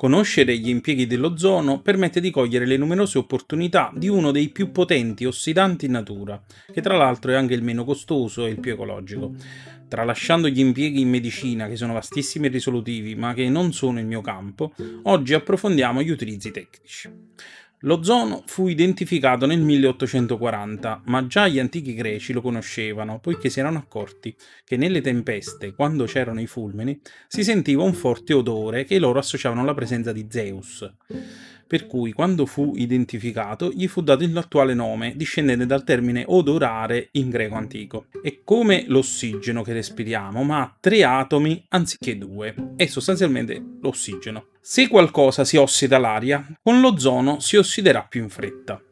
Conoscere 0.00 0.56
gli 0.56 0.70
impieghi 0.70 1.06
dell'ozono 1.06 1.82
permette 1.82 2.22
di 2.22 2.30
cogliere 2.30 2.64
le 2.64 2.78
numerose 2.78 3.18
opportunità 3.18 3.92
di 3.94 4.08
uno 4.08 4.30
dei 4.30 4.48
più 4.48 4.72
potenti 4.72 5.26
ossidanti 5.26 5.84
in 5.84 5.90
natura, 5.90 6.42
che 6.72 6.80
tra 6.80 6.96
l'altro 6.96 7.32
è 7.32 7.34
anche 7.34 7.52
il 7.52 7.62
meno 7.62 7.84
costoso 7.84 8.46
e 8.46 8.48
il 8.48 8.60
più 8.60 8.72
ecologico. 8.72 9.34
Tralasciando 9.88 10.48
gli 10.48 10.60
impieghi 10.60 11.02
in 11.02 11.10
medicina, 11.10 11.68
che 11.68 11.76
sono 11.76 11.92
vastissimi 11.92 12.46
e 12.46 12.48
risolutivi, 12.48 13.14
ma 13.14 13.34
che 13.34 13.50
non 13.50 13.74
sono 13.74 13.98
il 13.98 14.06
mio 14.06 14.22
campo, 14.22 14.72
oggi 15.02 15.34
approfondiamo 15.34 16.00
gli 16.00 16.08
utilizzi 16.08 16.50
tecnici. 16.50 17.10
L'ozono 17.84 18.42
fu 18.44 18.68
identificato 18.68 19.46
nel 19.46 19.60
1840, 19.60 21.02
ma 21.06 21.26
già 21.26 21.48
gli 21.48 21.58
antichi 21.58 21.94
greci 21.94 22.34
lo 22.34 22.42
conoscevano, 22.42 23.20
poiché 23.20 23.48
si 23.48 23.58
erano 23.58 23.78
accorti 23.78 24.36
che 24.64 24.76
nelle 24.76 25.00
tempeste, 25.00 25.72
quando 25.72 26.04
c'erano 26.04 26.42
i 26.42 26.46
fulmini, 26.46 27.00
si 27.26 27.42
sentiva 27.42 27.82
un 27.82 27.94
forte 27.94 28.34
odore 28.34 28.84
che 28.84 28.98
loro 28.98 29.18
associavano 29.18 29.62
alla 29.62 29.72
presenza 29.72 30.12
di 30.12 30.26
Zeus 30.28 30.86
per 31.70 31.86
cui 31.86 32.10
quando 32.10 32.46
fu 32.46 32.72
identificato 32.74 33.70
gli 33.70 33.86
fu 33.86 34.00
dato 34.00 34.26
l'attuale 34.28 34.74
nome, 34.74 35.12
discendente 35.14 35.66
dal 35.66 35.84
termine 35.84 36.24
odorare 36.26 37.10
in 37.12 37.30
greco 37.30 37.54
antico. 37.54 38.06
È 38.20 38.40
come 38.42 38.86
l'ossigeno 38.88 39.62
che 39.62 39.72
respiriamo, 39.72 40.42
ma 40.42 40.62
ha 40.62 40.76
tre 40.80 41.04
atomi 41.04 41.64
anziché 41.68 42.18
due. 42.18 42.72
È 42.74 42.86
sostanzialmente 42.86 43.62
l'ossigeno. 43.82 44.46
Se 44.60 44.88
qualcosa 44.88 45.44
si 45.44 45.58
ossida 45.58 45.98
l'aria, 45.98 46.44
con 46.60 46.80
l'ozono 46.80 47.38
si 47.38 47.56
ossiderà 47.56 48.02
più 48.02 48.20
in 48.20 48.30
fretta 48.30 48.82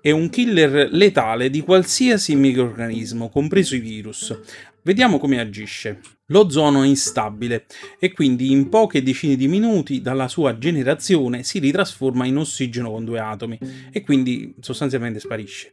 è 0.00 0.12
un 0.12 0.30
killer 0.30 0.90
letale 0.92 1.50
di 1.50 1.60
qualsiasi 1.60 2.36
microorganismo, 2.36 3.28
compreso 3.30 3.74
i 3.74 3.80
virus. 3.80 4.38
Vediamo 4.82 5.18
come 5.18 5.40
agisce. 5.40 6.17
L'ozono 6.30 6.82
è 6.82 6.86
instabile 6.86 7.64
e 7.98 8.12
quindi 8.12 8.50
in 8.50 8.68
poche 8.68 9.02
decine 9.02 9.34
di 9.34 9.48
minuti 9.48 10.02
dalla 10.02 10.28
sua 10.28 10.58
generazione 10.58 11.42
si 11.42 11.58
ritrasforma 11.58 12.26
in 12.26 12.36
ossigeno 12.36 12.90
con 12.90 13.06
due 13.06 13.18
atomi 13.18 13.58
e 13.90 14.02
quindi 14.02 14.54
sostanzialmente 14.60 15.20
sparisce. 15.20 15.72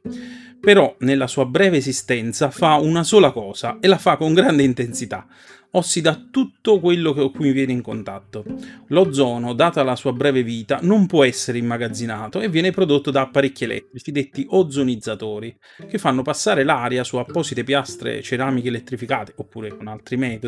Però 0.61 0.95
nella 0.99 1.27
sua 1.27 1.45
breve 1.45 1.75
esistenza 1.77 2.51
fa 2.51 2.75
una 2.75 3.03
sola 3.03 3.31
cosa 3.31 3.79
e 3.81 3.87
la 3.87 3.97
fa 3.97 4.15
con 4.15 4.33
grande 4.33 4.63
intensità, 4.63 5.27
ossida 5.71 6.27
tutto 6.31 6.79
quello 6.79 7.13
con 7.13 7.31
cui 7.31 7.51
viene 7.51 7.73
in 7.73 7.81
contatto. 7.81 8.45
L'ozono, 8.87 9.53
data 9.53 9.83
la 9.83 9.95
sua 9.95 10.13
breve 10.13 10.41
vita, 10.41 10.79
non 10.81 11.05
può 11.05 11.23
essere 11.25 11.57
immagazzinato 11.57 12.39
e 12.39 12.49
viene 12.49 12.71
prodotto 12.71 13.11
da 13.11 13.21
apparecchi 13.21 13.65
elettrici 13.65 14.11
detti 14.11 14.45
ozonizzatori, 14.49 15.55
che 15.87 15.97
fanno 15.97 16.21
passare 16.21 16.63
l'aria 16.63 17.03
su 17.03 17.17
apposite 17.17 17.63
piastre 17.63 18.21
ceramiche 18.21 18.69
elettrificate 18.69 19.33
oppure 19.35 19.75
con 19.75 19.87
altri 19.87 20.15
metodi 20.15 20.44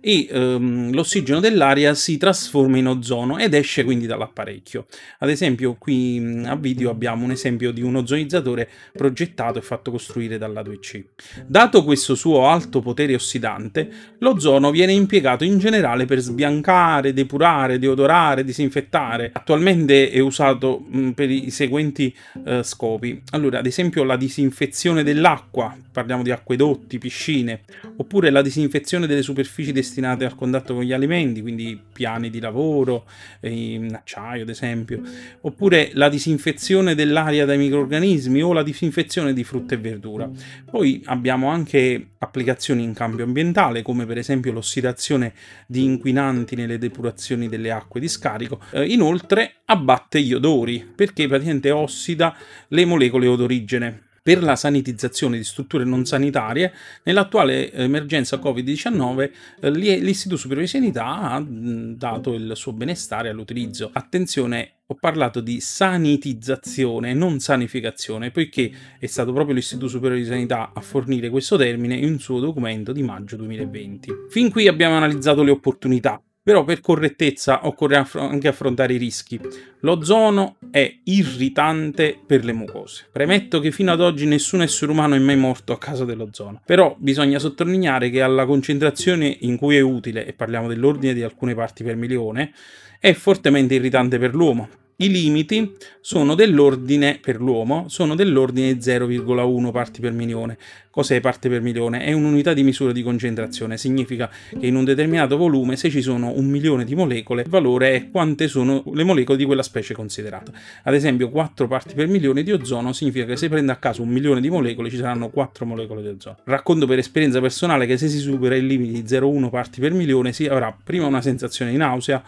e 0.00 0.26
ehm, 0.30 0.92
l'ossigeno 0.92 1.40
dell'aria 1.40 1.94
si 1.94 2.16
trasforma 2.16 2.78
in 2.78 2.86
ozono 2.86 3.38
ed 3.38 3.54
esce 3.54 3.84
quindi 3.84 4.06
dall'apparecchio. 4.06 4.86
Ad 5.18 5.30
esempio 5.30 5.74
qui 5.78 6.42
a 6.44 6.56
video 6.56 6.90
abbiamo 6.90 7.24
un 7.24 7.30
esempio 7.30 7.70
di 7.70 7.82
un 7.82 7.96
ozonizzatore 7.96 8.68
progettato 8.92 9.58
e 9.58 9.62
fatto 9.62 9.90
costruire 9.90 10.38
dalla 10.38 10.62
2C. 10.62 11.04
Dato 11.46 11.84
questo 11.84 12.14
suo 12.14 12.46
alto 12.46 12.80
potere 12.80 13.14
ossidante, 13.14 13.90
l'ozono 14.18 14.42
ozono 14.54 14.70
viene 14.70 14.92
impiegato 14.92 15.44
in 15.44 15.58
generale 15.58 16.04
per 16.04 16.18
sbiancare, 16.18 17.12
depurare, 17.12 17.78
deodorare, 17.78 18.44
disinfettare. 18.44 19.30
Attualmente 19.32 20.10
è 20.10 20.18
usato 20.20 20.84
per 21.14 21.30
i 21.30 21.50
seguenti 21.50 22.14
uh, 22.44 22.62
scopi. 22.62 23.22
Allora, 23.30 23.58
ad 23.58 23.66
esempio 23.66 24.04
la 24.04 24.16
disinfezione 24.16 25.02
dell'acqua, 25.02 25.76
parliamo 25.90 26.22
di 26.22 26.30
acquedotti, 26.30 26.98
piscine, 26.98 27.62
oppure 27.96 28.30
la 28.30 28.42
disinfezione 28.42 29.06
delle 29.06 29.22
superfici 29.24 29.72
destinate 29.72 30.24
al 30.24 30.36
contatto 30.36 30.74
con 30.74 30.84
gli 30.84 30.92
alimenti, 30.92 31.40
quindi 31.40 31.80
piani 31.92 32.30
di 32.30 32.38
lavoro, 32.38 33.06
in 33.40 33.94
acciaio 33.94 34.42
ad 34.42 34.48
esempio, 34.48 35.00
oppure 35.40 35.90
la 35.94 36.08
disinfezione 36.08 36.94
dell'aria 36.94 37.44
dai 37.44 37.58
microrganismi 37.58 38.42
o 38.42 38.52
la 38.52 38.62
disinfezione 38.62 39.32
di 39.32 39.42
frutta 39.42 39.74
e 39.74 39.78
verdura. 39.78 40.30
Poi 40.70 41.02
abbiamo 41.06 41.48
anche 41.48 42.10
applicazioni 42.18 42.82
in 42.82 42.94
cambio 42.94 43.24
ambientale, 43.24 43.82
come 43.82 44.06
per 44.06 44.18
esempio 44.18 44.52
l'ossidazione 44.52 45.32
di 45.66 45.84
inquinanti 45.84 46.54
nelle 46.54 46.78
depurazioni 46.78 47.48
delle 47.48 47.70
acque 47.70 48.00
di 48.00 48.08
scarico. 48.08 48.60
Eh, 48.70 48.86
inoltre 48.86 49.56
abbatte 49.64 50.20
gli 50.20 50.34
odori, 50.34 50.86
perché 50.94 51.26
praticamente 51.26 51.70
ossida 51.70 52.36
le 52.68 52.84
molecole 52.84 53.26
odorigene 53.26 54.02
per 54.24 54.42
la 54.42 54.56
sanitizzazione 54.56 55.36
di 55.36 55.44
strutture 55.44 55.84
non 55.84 56.06
sanitarie, 56.06 56.72
nell'attuale 57.02 57.70
emergenza 57.72 58.38
Covid-19 58.38 59.30
eh, 59.60 59.70
l'Istituto 59.70 60.40
Superiore 60.40 60.64
di 60.64 60.70
Sanità 60.70 61.04
ha 61.04 61.44
dato 61.46 62.32
il 62.32 62.52
suo 62.54 62.72
benestare 62.72 63.28
all'utilizzo. 63.28 63.90
Attenzione, 63.92 64.76
ho 64.86 64.94
parlato 64.94 65.40
di 65.40 65.60
sanitizzazione, 65.60 67.12
non 67.12 67.38
sanificazione, 67.38 68.30
poiché 68.30 68.72
è 68.98 69.04
stato 69.04 69.34
proprio 69.34 69.54
l'Istituto 69.54 69.88
Superiore 69.88 70.22
di 70.22 70.26
Sanità 70.26 70.72
a 70.72 70.80
fornire 70.80 71.28
questo 71.28 71.58
termine 71.58 71.94
in 71.94 72.12
un 72.12 72.18
suo 72.18 72.40
documento 72.40 72.92
di 72.92 73.02
maggio 73.02 73.36
2020. 73.36 74.10
Fin 74.30 74.50
qui 74.50 74.68
abbiamo 74.68 74.96
analizzato 74.96 75.42
le 75.42 75.50
opportunità, 75.50 76.18
però 76.44 76.62
per 76.62 76.82
correttezza 76.82 77.66
occorre 77.66 78.06
anche 78.12 78.48
affrontare 78.48 78.92
i 78.92 78.98
rischi. 78.98 79.40
L'ozono 79.80 80.56
è 80.70 80.94
irritante 81.04 82.18
per 82.24 82.44
le 82.44 82.52
mucose. 82.52 83.06
Premetto 83.10 83.60
che 83.60 83.72
fino 83.72 83.90
ad 83.90 84.02
oggi 84.02 84.26
nessun 84.26 84.60
essere 84.60 84.92
umano 84.92 85.14
è 85.14 85.18
mai 85.18 85.36
morto 85.36 85.72
a 85.72 85.78
causa 85.78 86.04
dell'ozono. 86.04 86.60
Però 86.66 86.94
bisogna 86.98 87.38
sottolineare 87.38 88.10
che 88.10 88.20
alla 88.20 88.44
concentrazione 88.44 89.34
in 89.40 89.56
cui 89.56 89.76
è 89.76 89.80
utile, 89.80 90.26
e 90.26 90.34
parliamo 90.34 90.68
dell'ordine 90.68 91.14
di 91.14 91.22
alcune 91.22 91.54
parti 91.54 91.82
per 91.82 91.96
milione, 91.96 92.52
è 93.00 93.14
fortemente 93.14 93.74
irritante 93.74 94.18
per 94.18 94.34
l'uomo, 94.34 94.68
i 94.96 95.10
limiti 95.10 95.72
sono 96.00 96.34
dell'ordine 96.36 97.18
per 97.20 97.40
l'uomo, 97.40 97.86
sono 97.88 98.14
dell'ordine 98.14 98.78
0,1 98.78 99.72
parti 99.72 100.00
per 100.00 100.12
milione. 100.12 100.56
Cos'è 100.90 101.20
parte 101.20 101.48
per 101.48 101.60
milione? 101.60 102.04
È 102.04 102.12
un'unità 102.12 102.54
di 102.54 102.62
misura 102.62 102.92
di 102.92 103.02
concentrazione, 103.02 103.76
significa 103.76 104.30
che 104.56 104.66
in 104.66 104.76
un 104.76 104.84
determinato 104.84 105.36
volume, 105.36 105.74
se 105.74 105.90
ci 105.90 106.00
sono 106.00 106.32
un 106.36 106.46
milione 106.46 106.84
di 106.84 106.94
molecole, 106.94 107.42
il 107.42 107.48
valore 107.48 107.94
è 107.94 108.10
quante 108.10 108.46
sono 108.46 108.84
le 108.92 109.02
molecole 109.02 109.36
di 109.36 109.44
quella 109.44 109.64
specie 109.64 109.94
considerata. 109.94 110.52
Ad 110.84 110.94
esempio, 110.94 111.30
4 111.30 111.66
parti 111.66 111.94
per 111.94 112.06
milione 112.06 112.44
di 112.44 112.52
ozono 112.52 112.92
significa 112.92 113.24
che 113.24 113.36
se 113.36 113.48
prende 113.48 113.72
a 113.72 113.76
caso 113.76 114.02
un 114.02 114.10
milione 114.10 114.40
di 114.40 114.48
molecole 114.48 114.88
ci 114.88 114.96
saranno 114.96 115.30
4 115.30 115.66
molecole 115.66 116.02
di 116.02 116.08
ozono. 116.08 116.36
Racconto 116.44 116.86
per 116.86 116.98
esperienza 116.98 117.40
personale 117.40 117.86
che 117.86 117.96
se 117.96 118.06
si 118.06 118.18
supera 118.18 118.54
il 118.54 118.66
limite 118.66 118.92
di 118.92 119.02
0,1 119.02 119.50
parti 119.50 119.80
per 119.80 119.92
milione 119.92 120.32
si 120.32 120.46
avrà 120.46 120.76
prima 120.84 121.06
una 121.06 121.20
sensazione 121.20 121.72
di 121.72 121.76
nausea, 121.76 122.22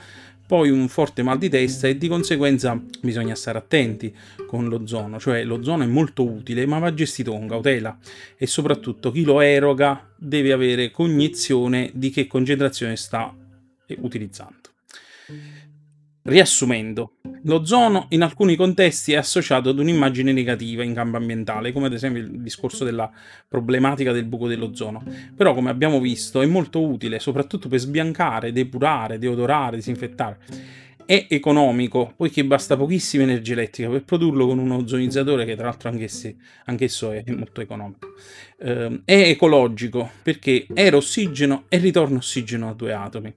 poi 0.46 0.70
un 0.70 0.88
forte 0.88 1.22
mal 1.22 1.38
di 1.38 1.48
testa 1.48 1.88
e 1.88 1.98
di 1.98 2.08
conseguenza 2.08 2.80
bisogna 3.00 3.34
stare 3.34 3.58
attenti 3.58 4.14
con 4.46 4.68
l'ozono, 4.68 5.18
cioè 5.18 5.42
l'ozono 5.44 5.82
è 5.82 5.86
molto 5.86 6.24
utile 6.24 6.66
ma 6.66 6.78
va 6.78 6.94
gestito 6.94 7.32
con 7.32 7.48
cautela 7.48 7.98
e 8.36 8.46
soprattutto 8.46 9.10
chi 9.10 9.24
lo 9.24 9.40
eroga 9.40 10.08
deve 10.16 10.52
avere 10.52 10.90
cognizione 10.90 11.90
di 11.94 12.10
che 12.10 12.26
concentrazione 12.26 12.96
sta 12.96 13.34
utilizzando. 13.98 14.70
Riassumendo, 16.28 17.18
l'ozono 17.44 18.06
in 18.08 18.22
alcuni 18.22 18.56
contesti 18.56 19.12
è 19.12 19.16
associato 19.16 19.68
ad 19.68 19.78
un'immagine 19.78 20.32
negativa 20.32 20.82
in 20.82 20.92
campo 20.92 21.18
ambientale, 21.18 21.70
come 21.70 21.86
ad 21.86 21.92
esempio 21.92 22.20
il 22.20 22.42
discorso 22.42 22.82
della 22.82 23.08
problematica 23.46 24.10
del 24.10 24.24
buco 24.24 24.48
dell'ozono. 24.48 25.04
Però, 25.36 25.54
come 25.54 25.70
abbiamo 25.70 26.00
visto, 26.00 26.40
è 26.40 26.46
molto 26.46 26.84
utile 26.84 27.20
soprattutto 27.20 27.68
per 27.68 27.78
sbiancare, 27.78 28.50
depurare, 28.50 29.18
deodorare, 29.18 29.76
disinfettare. 29.76 30.38
È 31.06 31.28
economico, 31.30 32.12
poiché 32.16 32.44
basta 32.44 32.76
pochissima 32.76 33.22
energia 33.22 33.52
elettrica 33.52 33.88
per 33.88 34.02
produrlo 34.02 34.48
con 34.48 34.58
un 34.58 34.72
ozonizzatore 34.72 35.44
che 35.44 35.54
tra 35.54 35.66
l'altro 35.66 35.90
anch'esso 35.90 37.12
è 37.12 37.22
molto 37.28 37.60
economico. 37.60 38.14
Eh, 38.58 39.02
è 39.04 39.14
ecologico 39.28 40.10
perché 40.24 40.66
era 40.74 40.96
ossigeno 40.96 41.66
e 41.68 41.76
ritorna 41.76 42.16
ossigeno 42.16 42.68
a 42.68 42.74
due 42.74 42.92
atomi 42.92 43.32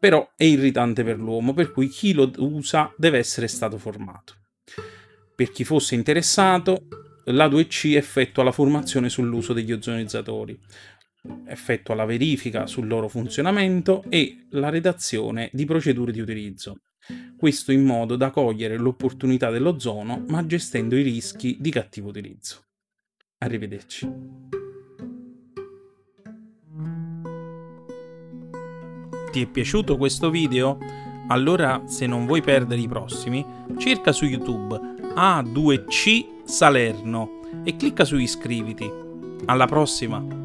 però 0.00 0.32
è 0.34 0.44
irritante 0.44 1.04
per 1.04 1.18
l'uomo, 1.18 1.52
per 1.52 1.70
cui 1.72 1.88
chi 1.88 2.14
lo 2.14 2.30
usa 2.38 2.92
deve 2.96 3.18
essere 3.18 3.46
stato 3.46 3.76
formato. 3.76 4.34
Per 5.36 5.52
chi 5.52 5.62
fosse 5.62 5.94
interessato, 5.94 6.86
la 7.26 7.46
2C 7.46 7.94
effettua 7.96 8.42
la 8.42 8.50
formazione 8.50 9.10
sull'uso 9.10 9.52
degli 9.52 9.72
ozonizzatori, 9.72 10.58
effettua 11.46 11.94
la 11.94 12.06
verifica 12.06 12.66
sul 12.66 12.86
loro 12.86 13.08
funzionamento 13.08 14.02
e 14.08 14.46
la 14.50 14.70
redazione 14.70 15.50
di 15.52 15.66
procedure 15.66 16.12
di 16.12 16.20
utilizzo. 16.20 16.80
Questo 17.36 17.72
in 17.72 17.84
modo 17.84 18.16
da 18.16 18.30
cogliere 18.30 18.76
l'opportunità 18.76 19.50
dell'ozono, 19.50 20.24
ma 20.28 20.44
gestendo 20.46 20.96
i 20.96 21.02
rischi 21.02 21.56
di 21.60 21.70
cattivo 21.70 22.08
utilizzo. 22.08 22.64
Arrivederci. 23.38 24.59
Ti 29.30 29.42
è 29.42 29.46
piaciuto 29.46 29.96
questo 29.96 30.28
video? 30.28 30.78
Allora, 31.28 31.82
se 31.86 32.06
non 32.06 32.26
vuoi 32.26 32.42
perdere 32.42 32.80
i 32.80 32.88
prossimi, 32.88 33.44
cerca 33.78 34.10
su 34.10 34.24
YouTube 34.24 34.78
A2C 35.14 36.42
Salerno 36.44 37.40
e 37.62 37.76
clicca 37.76 38.04
su 38.04 38.16
iscriviti. 38.16 38.90
Alla 39.46 39.66
prossima! 39.66 40.39